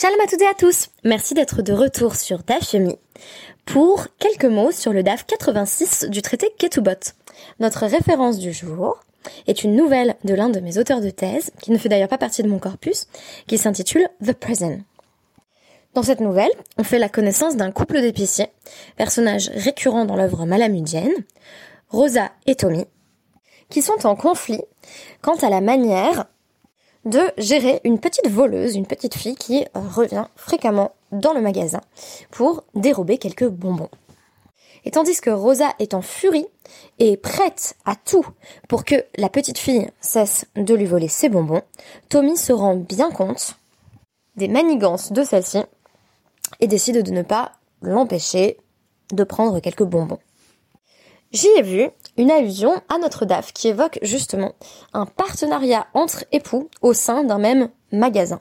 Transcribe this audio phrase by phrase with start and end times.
[0.00, 0.88] Shalom à toutes et à tous.
[1.04, 2.74] Merci d'être de retour sur DAF
[3.66, 7.12] pour quelques mots sur le DAF 86 du traité Ketubot.
[7.58, 8.98] Notre référence du jour
[9.46, 12.16] est une nouvelle de l'un de mes auteurs de thèse, qui ne fait d'ailleurs pas
[12.16, 13.08] partie de mon corpus,
[13.46, 14.80] qui s'intitule The Prison.
[15.92, 18.48] Dans cette nouvelle, on fait la connaissance d'un couple d'épiciers,
[18.96, 21.12] personnages récurrents dans l'œuvre malamudienne,
[21.90, 22.86] Rosa et Tommy,
[23.68, 24.62] qui sont en conflit
[25.20, 26.24] quant à la manière
[27.04, 31.80] de gérer une petite voleuse, une petite fille qui euh, revient fréquemment dans le magasin
[32.30, 33.90] pour dérober quelques bonbons.
[34.84, 36.46] Et tandis que Rosa est en furie
[36.98, 38.26] et prête à tout
[38.68, 41.62] pour que la petite fille cesse de lui voler ses bonbons,
[42.08, 43.56] Tommy se rend bien compte
[44.36, 45.58] des manigances de celle-ci
[46.60, 48.58] et décide de ne pas l'empêcher
[49.12, 50.18] de prendre quelques bonbons.
[51.32, 54.52] J'y ai vu une allusion à notre DAF qui évoque justement
[54.92, 58.40] un partenariat entre époux au sein d'un même magasin.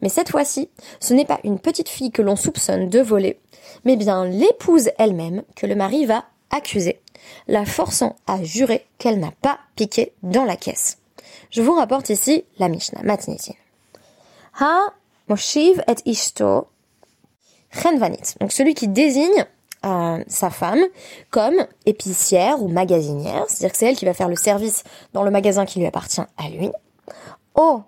[0.00, 0.70] Mais cette fois-ci,
[1.00, 3.40] ce n'est pas une petite fille que l'on soupçonne de voler,
[3.84, 7.00] mais bien l'épouse elle-même que le mari va accuser,
[7.48, 10.98] la forçant à jurer qu'elle n'a pas piqué dans la caisse.
[11.50, 13.56] Je vous rapporte ici la Mishnah Matniti.
[14.60, 14.92] Ha
[15.28, 16.68] Moshiv et Ishto
[17.70, 18.36] Chenvanit.
[18.40, 19.44] Donc celui qui désigne
[19.86, 20.80] euh, sa femme
[21.30, 21.54] comme
[21.86, 25.66] épicière ou magasinière, c'est-à-dire que c'est elle qui va faire le service dans le magasin
[25.66, 26.70] qui lui appartient à lui.
[27.54, 27.82] O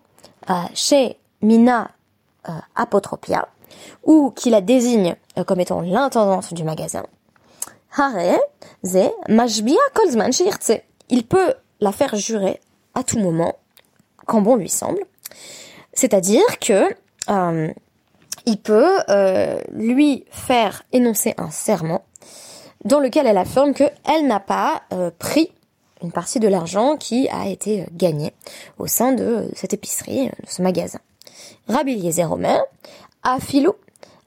[0.49, 1.91] euh, chez Mina
[2.49, 3.49] euh, Apotropia,
[4.05, 5.17] ou qui la désigne
[5.47, 7.05] comme étant l'intendante du magasin.
[11.09, 12.61] Il peut la faire jurer
[12.95, 13.57] à tout moment,
[14.27, 15.01] quand bon lui semble.
[15.93, 16.85] C'est-à-dire que
[18.47, 22.05] il peut euh, lui faire énoncer un serment
[22.85, 25.53] dans lequel elle affirme qu'elle n'a pas euh, pris
[26.03, 28.33] une partie de l'argent qui a été euh, gagné
[28.79, 31.01] au sein de cette épicerie, de ce magasin.
[31.69, 32.63] Rabbi Omer,
[33.23, 33.77] Afilo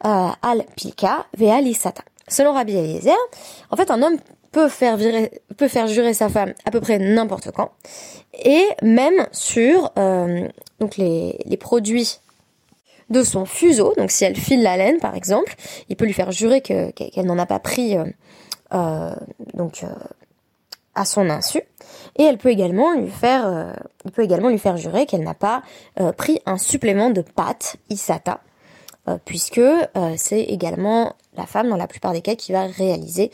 [0.02, 2.04] al Pilka ve'alisata.
[2.28, 3.18] Selon Rabbi Eliezer,
[3.70, 4.18] en fait, un homme
[4.52, 7.72] peut faire, jurer sa femme à peu près n'importe quand,
[8.46, 9.92] et même sur
[10.80, 12.20] donc les produits
[13.14, 13.94] de son fuseau.
[13.96, 15.56] Donc si elle file la laine, par exemple,
[15.88, 18.06] il peut lui faire jurer que qu'elle n'en a pas pris euh,
[18.74, 19.16] euh,
[19.54, 19.88] donc euh,
[20.96, 21.62] à son insu.
[22.18, 23.74] Et elle peut également lui faire,
[24.06, 25.64] il peut également lui faire jurer qu'elle n'a pas
[26.18, 28.42] pris un supplément de pâte isata,
[29.26, 29.62] puisque
[30.18, 33.32] c'est également la femme dans la plupart des cas qui va réaliser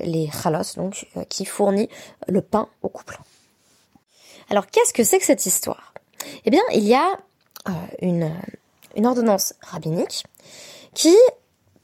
[0.00, 1.88] les chalos, donc qui fournit
[2.26, 3.18] le pain au couple.
[4.50, 5.94] Alors qu'est-ce que c'est que cette histoire?
[6.44, 7.06] Eh bien, il y a
[8.02, 8.32] une
[8.96, 10.24] une ordonnance rabbinique
[10.94, 11.14] qui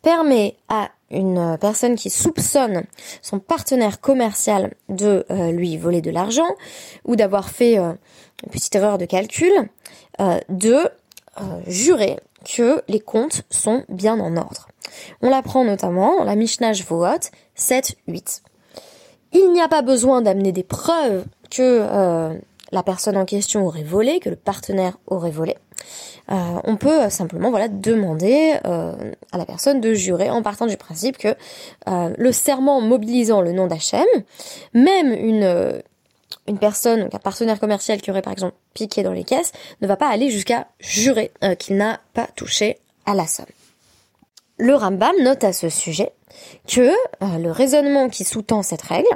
[0.02, 2.84] permet à une personne qui soupçonne
[3.20, 6.48] son partenaire commercial de euh, lui voler de l'argent
[7.04, 7.92] ou d'avoir fait euh,
[8.44, 9.52] une petite erreur de calcul,
[10.20, 10.88] euh, de
[11.66, 14.68] jurer que les comptes sont bien en ordre.
[15.22, 18.42] On l'apprend notamment dans la Mishnah Voot 7-8.
[19.32, 22.38] Il n'y a pas besoin d'amener des preuves que
[22.70, 25.56] la personne en question aurait volé, que le partenaire aurait volé.
[26.30, 28.94] Euh, on peut simplement voilà demander euh,
[29.32, 31.34] à la personne de jurer en partant du principe que
[31.88, 34.06] euh, le serment mobilisant le nom d'Hachem,
[34.72, 35.82] même une
[36.48, 39.96] une personne, un partenaire commercial qui aurait par exemple piqué dans les caisses, ne va
[39.96, 43.46] pas aller jusqu'à jurer qu'il n'a pas touché à la somme.
[44.62, 46.12] Le Rambam note à ce sujet
[46.68, 49.08] que euh, le raisonnement qui sous-tend cette règle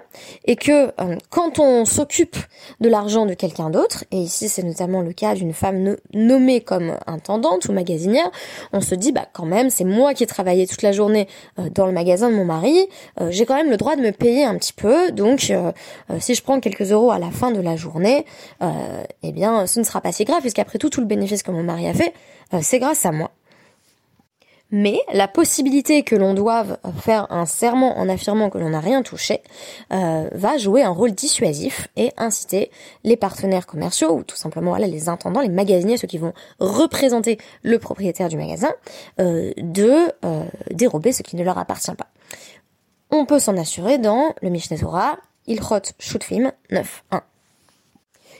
[0.44, 2.36] est que euh, quand on s'occupe
[2.80, 6.98] de l'argent de quelqu'un d'autre, et ici c'est notamment le cas d'une femme nommée comme
[7.06, 8.28] intendante ou magasinière,
[8.72, 11.28] on se dit bah quand même c'est moi qui ai travaillé toute la journée
[11.60, 12.88] euh, dans le magasin de mon mari,
[13.28, 15.52] j'ai quand même le droit de me payer un petit peu, donc
[16.18, 18.26] si je prends quelques euros à la fin de la journée,
[19.22, 21.62] eh bien ce ne sera pas si grave puisqu'après tout tout le bénéfice que mon
[21.62, 22.12] mari a fait,
[22.62, 23.30] c'est grâce à moi
[24.70, 29.02] mais la possibilité que l'on doive faire un serment en affirmant que l'on n'a rien
[29.02, 29.42] touché
[29.92, 32.70] euh, va jouer un rôle dissuasif et inciter
[33.04, 37.78] les partenaires commerciaux ou tout simplement les intendants, les magasiniers, ceux qui vont représenter le
[37.78, 38.72] propriétaire du magasin,
[39.20, 42.08] euh, de euh, dérober ce qui ne leur appartient pas.
[43.10, 47.20] On peut s'en assurer dans le Mishneh Torah, Ilchot Shutfim 9.1.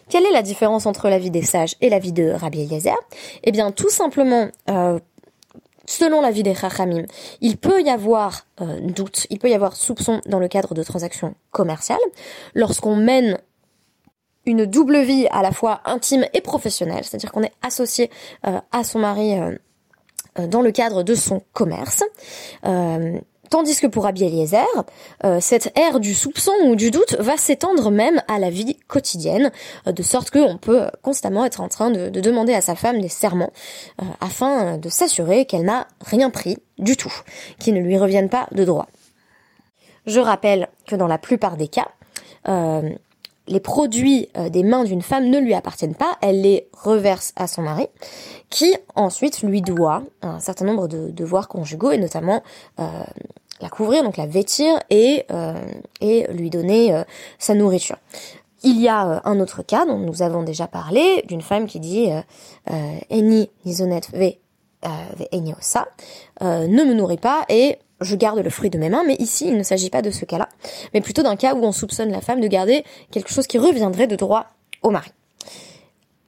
[0.09, 2.97] Quelle est la différence entre la vie des sages et la vie de Rabbi Eliezer?
[3.43, 4.49] Eh bien, tout simplement,
[5.87, 7.05] selon l'avis des Chachamim,
[7.41, 10.83] il peut y avoir euh, doute, il peut y avoir soupçon dans le cadre de
[10.83, 11.99] transactions commerciales,
[12.55, 13.39] lorsqu'on mène
[14.45, 18.11] une double vie à la fois intime et professionnelle, c'est-à-dire qu'on est associé
[18.47, 22.05] euh, à son mari euh, dans le cadre de son commerce.
[23.51, 24.67] Tandis que pour Rabbi Eliezer,
[25.25, 29.53] euh, cette ère du soupçon ou du doute va s'étendre même à la vie quotidienne,
[29.87, 33.09] euh, de sorte qu'on peut constamment être en train de, demander à sa femme des
[33.09, 33.53] serments
[34.03, 37.13] euh, afin de s'assurer qu'elle n'a rien pris du tout,
[37.59, 38.87] qui ne lui reviennent pas de droit.
[40.07, 41.89] Je rappelle que dans la plupart des cas,
[43.49, 47.63] les produits des mains d'une femme ne lui appartiennent pas, elle les reverse à son
[47.63, 47.87] mari,
[48.51, 52.43] qui ensuite lui doit un certain nombre de devoirs conjugaux et notamment
[53.61, 55.55] la couvrir, donc la vêtir et, euh,
[56.01, 57.05] et lui donner euh,
[57.39, 57.97] sa nourriture.
[58.63, 61.81] Il y a euh, un autre cas dont nous avons déjà parlé, d'une femme qui
[61.81, 62.09] dit
[63.11, 64.35] Eni nizonet ve
[65.59, 65.87] osa,
[66.41, 69.57] ne me nourrit pas et je garde le fruit de mes mains, mais ici il
[69.57, 70.49] ne s'agit pas de ce cas-là,
[70.95, 74.07] mais plutôt d'un cas où on soupçonne la femme de garder quelque chose qui reviendrait
[74.07, 74.47] de droit
[74.83, 75.11] au mari.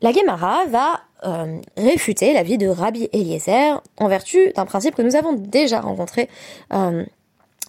[0.00, 1.00] La Gemara va
[1.76, 6.29] réfuter l'avis de Rabbi Eliezer en vertu d'un principe que nous avons déjà rencontré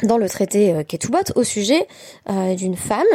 [0.03, 1.87] dans le traité euh, Ketubot au sujet
[2.29, 3.07] euh, d'une femme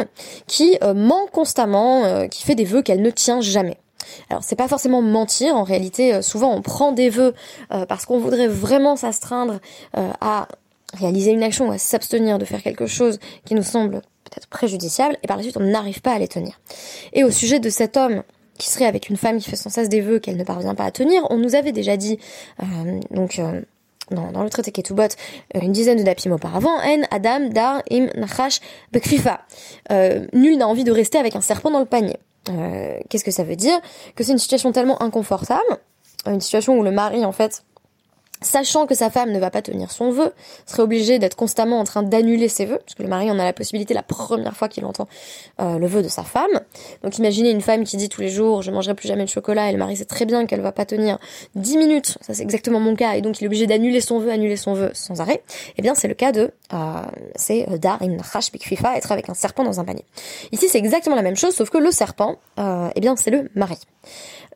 [0.47, 3.77] qui euh, ment constamment, qui fait des vœux qu'elle ne tient jamais.
[4.29, 7.33] Alors c'est pas forcément mentir, en réalité souvent on prend des vœux
[7.89, 9.59] parce qu'on voudrait vraiment s'astreindre
[9.93, 10.47] à
[10.95, 15.17] réaliser une action ou à s'abstenir de faire quelque chose qui nous semble peut-être préjudiciable
[15.23, 16.59] et par la suite on n'arrive pas à les tenir.
[17.13, 18.23] Et au sujet de cet homme
[18.57, 20.85] qui serait avec une femme qui fait sans cesse des vœux qu'elle ne parvient pas
[20.85, 22.19] à tenir, on nous avait déjà dit
[23.11, 23.39] donc
[24.11, 28.07] dans, dans le traité Ketubot, euh, une dizaine de dapim auparavant, En Adam Dar Im
[28.15, 28.59] Nachash
[28.91, 29.41] Bekfifa.
[29.91, 32.17] Euh, nul n'a envie de rester avec un serpent dans le panier.
[32.49, 33.79] Euh, Qu'est-ce que ça veut dire?
[34.15, 35.77] Que c'est une situation tellement inconfortable,
[36.25, 37.63] une situation où le mari en fait
[38.45, 40.31] sachant que sa femme ne va pas tenir son vœu,
[40.65, 43.43] serait obligé d'être constamment en train d'annuler ses vœux, parce que le mari en a
[43.43, 45.07] la possibilité la première fois qu'il entend
[45.59, 46.61] euh, le vœu de sa femme.
[47.03, 49.69] Donc imaginez une femme qui dit tous les jours je mangerai plus jamais de chocolat
[49.69, 51.17] et le mari sait très bien qu'elle va pas tenir
[51.55, 54.31] 10 minutes, ça c'est exactement mon cas, et donc il est obligé d'annuler son vœu,
[54.31, 55.43] annuler son vœu sans arrêt.
[55.77, 57.01] Eh bien c'est le cas de euh,
[57.35, 57.99] c'est euh, dar
[58.61, 60.05] fifa, être avec un serpent dans un panier.
[60.51, 63.49] Ici c'est exactement la même chose, sauf que le serpent, euh, eh bien c'est le
[63.55, 63.77] mari.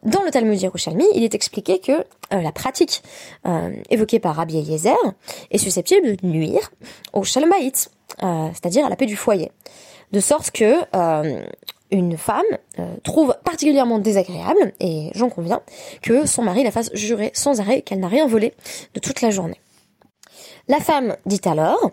[0.04, 3.02] Dans le Talmud Yerushalmi, il est expliqué que euh, la pratique
[3.48, 4.98] euh, évoquée par Rabbi Eliezer
[5.52, 6.72] est susceptible de nuire
[7.14, 7.90] au shalmaït,
[8.24, 9.52] euh, c'est-à-dire à la paix du foyer,
[10.12, 10.74] de sorte que
[11.92, 12.46] une femme
[13.04, 15.62] trouve particulièrement désagréable, et j'en conviens,
[16.04, 18.54] que son mari la fasse jurer sans arrêt qu'elle n'a rien volé
[18.94, 19.60] de toute la journée.
[20.68, 21.92] La femme dit alors,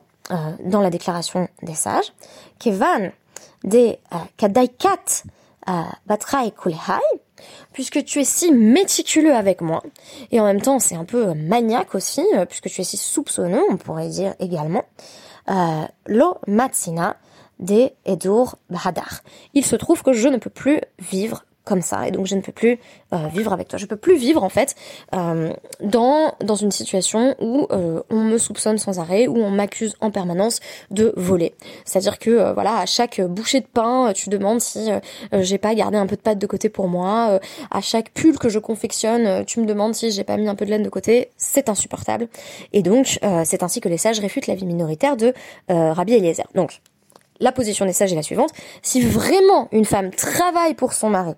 [0.62, 2.12] dans la déclaration des sages,
[2.59, 3.11] Kevan
[3.65, 3.97] de
[4.37, 5.23] Kadaikat
[6.06, 7.00] Batrai Kulehai,
[7.73, 9.83] puisque tu es si méticuleux avec moi,
[10.31, 13.62] et en même temps c'est un peu maniaque aussi, euh, puisque tu es si soupçonneux,
[13.71, 14.85] on pourrait dire également,
[15.50, 16.38] euh, lo
[17.59, 19.23] de edur bahadar.
[19.55, 22.41] Il se trouve que je ne peux plus vivre comme ça et donc je ne
[22.41, 22.79] peux plus
[23.13, 23.79] euh, vivre avec toi.
[23.79, 24.75] Je peux plus vivre en fait
[25.15, 25.53] euh,
[25.83, 30.11] dans dans une situation où euh, on me soupçonne sans arrêt, où on m'accuse en
[30.11, 30.61] permanence
[30.91, 31.55] de voler.
[31.85, 34.91] C'est-à-dire que voilà, à chaque bouchée de pain, tu demandes si
[35.33, 37.41] j'ai pas gardé un peu de pâte de côté pour moi.
[37.71, 40.65] à chaque pull que je confectionne, tu me demandes si j'ai pas mis un peu
[40.65, 41.31] de laine de côté.
[41.37, 42.29] C'est insupportable.
[42.73, 45.35] Et donc c'est ainsi que les sages réfutent la vie minoritaire de
[45.69, 46.47] Rabbi Eliezer.
[46.55, 46.81] Donc
[47.41, 48.50] la position des sages est la suivante.
[48.83, 51.35] Si vraiment une femme travaille pour son mari,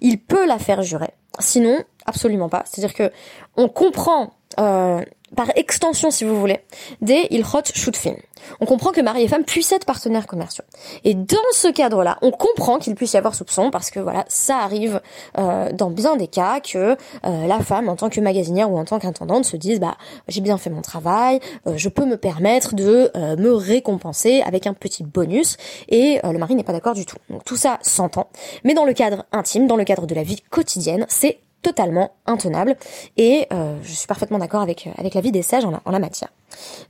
[0.00, 1.10] il peut la faire jurer.
[1.38, 2.62] Sinon, absolument pas.
[2.66, 3.10] C'est-à-dire que
[3.56, 5.00] on comprend euh,
[5.34, 6.60] par extension, si vous voulez,
[7.00, 8.14] des ilhot shutfin.
[8.60, 10.64] On comprend que mari et femme puissent être partenaires commerciaux.
[11.04, 14.58] Et dans ce cadre-là, on comprend qu'il puisse y avoir soupçon parce que voilà, ça
[14.58, 15.00] arrive
[15.38, 16.96] euh, dans bien des cas que
[17.26, 19.96] euh, la femme, en tant que magasinière ou en tant qu'intendante, se dise bah
[20.28, 24.74] j'ai bien fait mon travail, euh, je peux me permettre de me récompenser avec un
[24.74, 25.56] petit bonus.
[25.88, 27.16] Et le mari n'est pas d'accord du tout.
[27.30, 28.28] Donc tout ça s'entend.
[28.64, 32.76] Mais dans le cadre intime, dans le cadre de la vie quotidienne, c'est totalement intenable
[33.16, 35.98] et euh, je suis parfaitement d'accord avec avec l'avis des sages en la, en la
[35.98, 36.28] matière.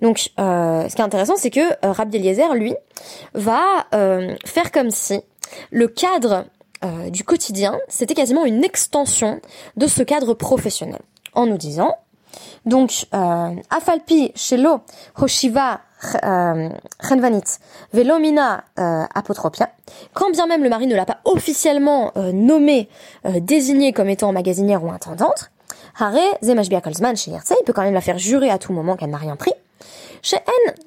[0.03, 2.75] Donc euh, ce qui est intéressant c'est que euh, Rabbi Eliezer lui
[3.35, 3.61] va
[4.45, 5.21] faire comme si
[5.71, 6.45] le cadre
[7.09, 9.41] du quotidien c'était quasiment une extension
[9.77, 11.01] de ce cadre professionnel
[11.33, 11.95] en nous disant
[12.67, 13.07] donc
[13.71, 14.81] Afalpi Shelo
[15.17, 15.81] Hoshiva
[17.01, 17.59] Chenvanit
[17.93, 19.71] Velomina Apotropia.
[20.13, 22.89] Quand bien même le mari ne l'a pas officiellement euh, nommé,
[23.27, 25.51] euh, désigné comme étant magasinière ou intendante,
[25.99, 29.11] Hare Zemashbia Kolzman chez il peut quand même la faire jurer à tout moment qu'elle
[29.11, 29.53] n'a rien pris.
[30.23, 30.39] Chez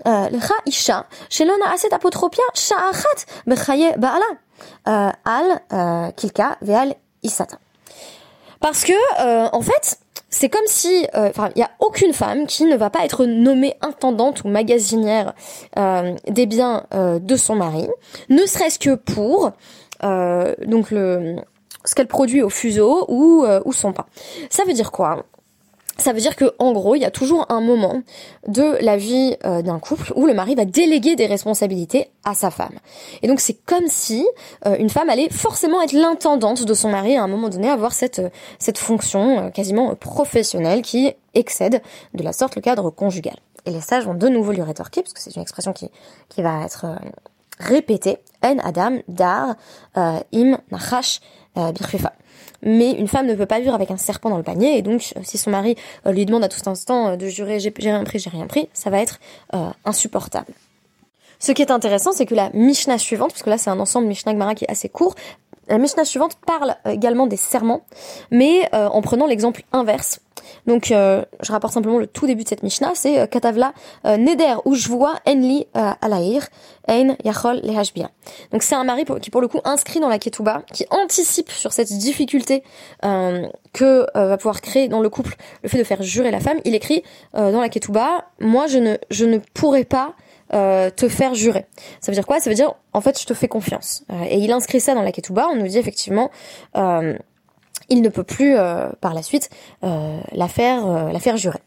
[0.06, 0.30] En
[0.66, 4.26] Isha, chez Lona Aset Apotropia, Sha'achat Bechaye Baala,
[4.86, 7.58] Al Kilka Veal Isata.
[8.60, 12.66] Parce que, en fait, c'est comme si, euh, enfin, il y a aucune femme qui
[12.66, 15.34] ne va pas être nommée intendante ou magasinière
[15.78, 17.88] euh, des biens euh, de son mari,
[18.30, 19.52] ne serait-ce que pour
[20.04, 21.38] donc le
[21.84, 24.06] ce qu'elle produit au fuseau ou ou son pain.
[24.52, 25.26] Ça veut dire quoi?
[26.00, 28.02] Ça veut dire que en gros, il y a toujours un moment
[28.48, 32.52] de la vie euh, d'un couple où le mari va déléguer des responsabilités à sa
[32.52, 32.80] femme.
[33.22, 34.28] Et donc c'est comme si
[34.66, 37.94] euh, une femme allait forcément être l'intendante de son mari à un moment donné, avoir
[37.94, 41.82] cette euh, cette fonction quasiment professionnelle qui excède
[42.14, 43.36] de la sorte le cadre conjugal.
[43.66, 45.90] Et les sages vont de nouveau lui rétorquer parce que c'est une expression qui
[46.30, 46.86] qui va être
[47.60, 48.18] répétée.
[48.44, 49.56] En Adam dar
[49.96, 51.20] im nachash
[51.58, 52.14] birfefa
[52.62, 55.14] mais une femme ne peut pas vivre avec un serpent dans le panier, et donc
[55.16, 58.04] euh, si son mari euh, lui demande à tout instant euh, de jurer j'ai rien
[58.04, 59.20] pris, j'ai rien pris, ça va être
[59.86, 60.54] insupportable.
[61.40, 64.08] Ce qui est intéressant, c'est que la Mishnah suivante, parce que là c'est un ensemble
[64.08, 65.16] Mishnah Gemara qui est assez court,
[65.68, 67.82] la Mishnah suivante parle également des serments,
[68.32, 70.20] mais en prenant l'exemple inverse.
[70.66, 73.74] Donc, euh, je rapporte simplement le tout début de cette Mishnah, c'est euh, Katavla
[74.06, 76.48] euh, Neder où je vois Enli Alair
[76.88, 78.10] Ein Yachol Lehashbia.
[78.52, 81.74] Donc c'est un mari qui pour le coup inscrit dans la Ketouba, qui anticipe sur
[81.74, 82.64] cette difficulté
[83.74, 86.60] que va pouvoir créer dans le couple le fait de faire jurer la femme.
[86.64, 90.14] Il écrit dans la Ketouba, moi je ne je ne pourrais pas
[90.50, 91.66] te faire jurer.
[92.00, 92.40] Ça veut dire quoi?
[92.40, 94.06] Ça veut dire en fait je te fais confiance.
[94.30, 95.48] et il inscrit ça dans la Ketouba.
[95.52, 96.32] On nous dit effectivement
[97.90, 99.50] il ne peut plus euh, par la suite
[99.84, 101.60] euh, la faire euh, la jurer.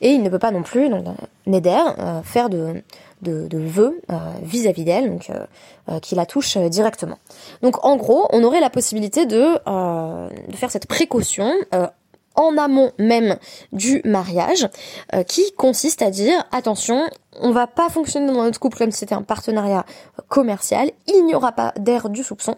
[0.00, 1.04] Et il ne peut pas non plus, donc
[1.46, 1.80] Neder,
[2.24, 2.82] faire de,
[3.22, 4.02] de, vœux
[4.42, 5.30] vis-à-vis d'elle, donc
[6.02, 7.16] qui la touche directement.
[7.62, 9.54] Donc en gros, on aurait la possibilité de,
[10.50, 11.50] de faire cette précaution
[12.34, 13.36] en amont même
[13.72, 14.68] du mariage,
[15.14, 17.08] euh, qui consiste à dire attention,
[17.40, 19.84] on va pas fonctionner dans notre couple comme si c'était un partenariat
[20.28, 22.56] commercial, il n'y aura pas d'air du soupçon,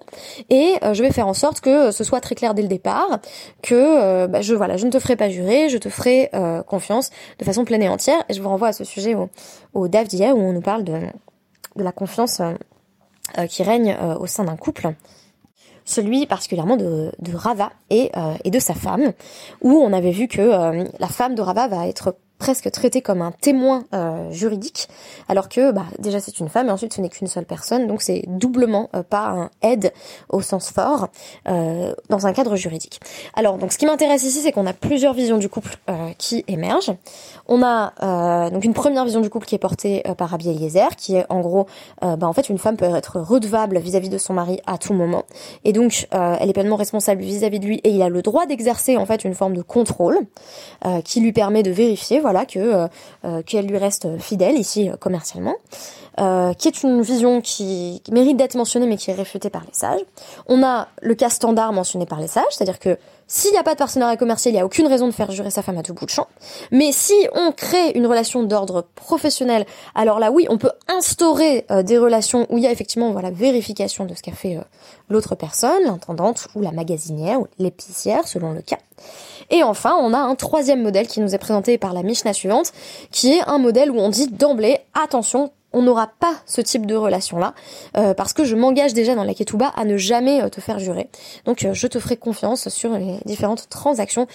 [0.51, 3.21] et euh, je vais faire en sorte que ce soit très clair dès le départ,
[3.63, 6.31] que euh, bah, je voilà, je ne te ferai pas jurer, je te ferai
[6.67, 9.29] confiance de façon pleine et entière, et je vous renvoie à ce sujet au,
[9.75, 11.01] au DAF où on nous parle de
[11.77, 12.41] la confiance
[13.49, 14.95] qui règne au sein d'un couple
[15.87, 19.13] celui particulièrement de, Rava et, euh, et, de sa femme,
[19.63, 23.23] où on avait vu que euh, la femme de Rava va être presque traité comme
[23.23, 24.89] un témoin euh, juridique,
[25.29, 28.03] alors que bah, déjà c'est une femme et ensuite ce n'est qu'une seule personne, donc
[28.03, 29.93] c'est doublement euh, pas un aide
[30.29, 31.09] au sens fort
[31.49, 33.01] euh, dans un cadre juridique.
[33.35, 35.77] Alors donc ce qui m'intéresse ici c'est qu'on a plusieurs visions du couple
[36.19, 36.95] qui émergent.
[37.49, 41.17] On a donc une première vision du couple qui est portée par Rabbi Eliezer, qui
[41.17, 41.67] est en gros
[42.03, 45.25] bah, en fait une femme peut être redevable vis-à-vis de son mari à tout moment,
[45.65, 48.47] et donc elle est pleinement responsable vis-à-vis -vis de lui et il a le droit
[48.47, 50.19] d'exercer en fait une forme de contrôle
[51.05, 52.89] qui lui permet de vérifier voilà que euh,
[53.25, 55.55] euh, qu'elle lui reste fidèle ici euh, commercialement.
[56.59, 60.01] qui est une vision qui, mérite d'être mentionnée mais qui est réfutée par les sages.
[60.49, 63.75] On a le cas standard mentionné par les sages, c'est-à-dire que s'il n'y a pas
[63.75, 65.95] de partenariat commercial, il n'y a aucune raison de faire jurer sa femme à tout
[65.95, 66.27] bout de champ.
[66.73, 71.99] Mais si on crée une relation d'ordre professionnel, alors là oui, on peut instaurer des
[71.99, 74.59] relations où il y a effectivement voilà vérification de ce qu'a fait
[75.11, 78.79] l'autre personne, l'intendante ou la magasinière ou l'épicière selon le cas.
[79.51, 82.73] Et enfin, on a un troisième modèle qui nous est présenté par la Mishnah suivante,
[83.11, 86.95] qui est un modèle où on dit d'emblée, attention, on n'aura pas ce type de
[86.95, 87.55] relation-là,
[87.99, 90.79] euh, parce que je m'engage déjà dans la Ketouba à ne jamais euh, te faire
[90.79, 91.11] jurer.
[91.45, 94.27] Donc euh, je te ferai confiance sur les différentes transactions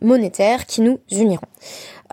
[0.00, 1.46] monétaires qui nous uniront.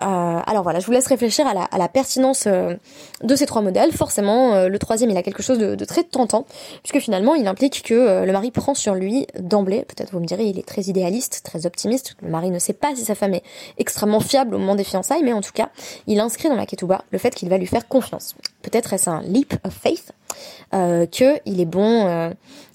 [0.02, 2.74] Euh, alors voilà, je vous laisse réfléchir à la, pertinence euh,
[3.22, 3.92] de ces trois modèles.
[3.92, 6.46] Forcément, euh, le troisième, il a quelque chose de, très tentant,
[6.82, 10.46] puisque finalement, il implique que le mari prend sur lui d'emblée, peut-être vous me direz,
[10.46, 13.44] il est très idéaliste, très optimiste, le mari ne sait pas si sa femme est
[13.78, 15.68] extrêmement fiable au moment des fiançailles, mais en tout cas,
[16.06, 18.34] il inscrit dans la ketouba le fait qu'il va lui faire confiance.
[18.62, 20.12] Peut-être est-ce un leap of faith,
[20.72, 22.32] euh, qu'il est bon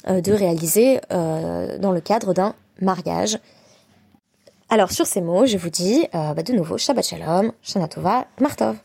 [0.08, 3.40] de réaliser dans le cadre d'un mariage
[4.70, 8.28] alors sur ces mots, je vous dis euh, bah, de nouveau Shabbat Shalom, Shana Tova,
[8.40, 8.76] Martov.